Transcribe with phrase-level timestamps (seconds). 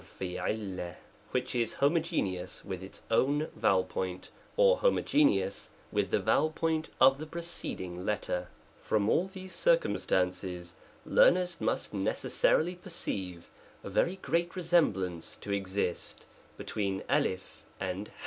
[0.01, 0.95] 3^
[1.29, 6.49] which is *+ homogeneous with its own vowel point or homoge neous with the vowel
[6.49, 8.47] point of the preceding letter.
[8.79, 10.75] FROM all these circumstances,
[11.05, 13.51] learners must necessarily perceive
[13.83, 16.25] a very great resemblance to ex ist
[16.57, 17.39] between Utt\
[17.79, 18.11] and ^A